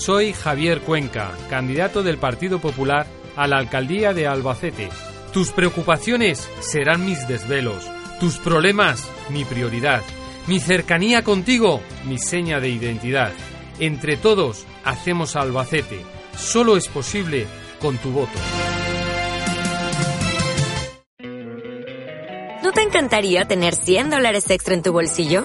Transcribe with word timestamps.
Soy 0.00 0.32
Javier 0.32 0.80
Cuenca, 0.80 1.30
candidato 1.50 2.02
del 2.02 2.16
Partido 2.16 2.58
Popular 2.58 3.06
a 3.36 3.46
la 3.46 3.58
alcaldía 3.58 4.14
de 4.14 4.26
Albacete. 4.26 4.88
Tus 5.30 5.52
preocupaciones 5.52 6.48
serán 6.60 7.04
mis 7.04 7.28
desvelos, 7.28 7.86
tus 8.18 8.38
problemas 8.38 9.06
mi 9.28 9.44
prioridad, 9.44 10.00
mi 10.46 10.58
cercanía 10.58 11.22
contigo 11.22 11.82
mi 12.06 12.16
seña 12.16 12.60
de 12.60 12.70
identidad. 12.70 13.30
Entre 13.78 14.16
todos 14.16 14.64
hacemos 14.84 15.36
Albacete. 15.36 16.00
Solo 16.34 16.78
es 16.78 16.88
posible 16.88 17.46
con 17.78 17.98
tu 17.98 18.10
voto. 18.10 18.38
¿No 22.62 22.72
te 22.72 22.80
encantaría 22.80 23.44
tener 23.44 23.74
100 23.74 24.08
dólares 24.08 24.48
extra 24.48 24.72
en 24.72 24.82
tu 24.82 24.92
bolsillo? 24.92 25.44